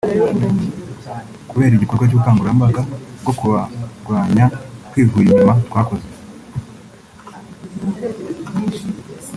kubera 1.49 1.73
igikorwa 1.75 2.05
cy’ubukangurambaga 2.07 2.81
bwo 3.21 3.33
kubarwanya 3.39 4.45
twivuye 4.87 5.27
inyuma 5.29 5.53
twakoze 5.67 6.07